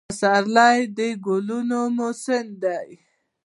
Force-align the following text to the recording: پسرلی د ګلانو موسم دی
پسرلی 0.07 0.79
د 0.97 0.99
ګلانو 1.25 1.81
موسم 1.97 2.47
دی 2.63 2.87